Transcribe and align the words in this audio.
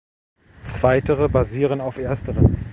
Zweitere 0.63 1.29
basieren 1.29 1.79
auf 1.79 1.99
ersteren. 1.99 2.57